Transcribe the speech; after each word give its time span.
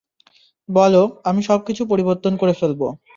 বলো, 0.69 1.01
আমি 1.23 1.41
সব 1.43 1.59
কিছু 1.67 1.83
পরিবর্তন 1.85 2.33
করে 2.37 2.53
ফেলবো। 2.53 2.87